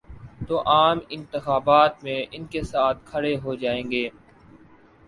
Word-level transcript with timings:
تو 0.47 0.61
عام 0.67 0.99
انتخابات 1.09 2.03
میں 2.03 2.19
ان 2.31 2.45
کے 2.45 2.61
ساتھ 2.63 3.05
کھڑے 3.05 3.35
ہو 3.37 3.55
جائیں 3.55 3.91
گے۔ 3.91 4.07